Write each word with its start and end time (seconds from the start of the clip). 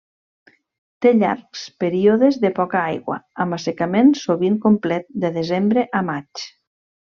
Té 1.05 1.11
llargs 1.17 1.65
períodes 1.83 2.39
de 2.47 2.51
poca 2.61 2.81
aigua 2.95 3.19
amb 3.45 3.59
assecament 3.61 4.11
sovint 4.25 4.59
complet 4.67 5.07
de 5.27 5.33
desembre 5.41 5.89
a 6.03 6.07
maig. 6.13 6.47